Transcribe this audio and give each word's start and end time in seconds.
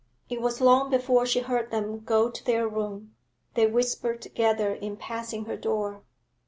It 0.31 0.41
was 0.41 0.61
long 0.61 0.89
before 0.89 1.27
she 1.27 1.41
heard 1.41 1.69
them 1.69 1.99
go 1.99 2.27
to 2.31 2.43
their 2.43 2.67
room; 2.67 3.13
they 3.53 3.67
whispered 3.67 4.19
together 4.19 4.73
in 4.73 4.97
passing 4.97 5.45
her 5.45 5.55
door. 5.57 6.01